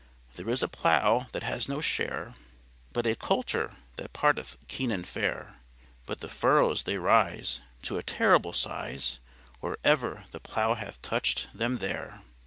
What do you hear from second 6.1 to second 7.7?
the furrows they rise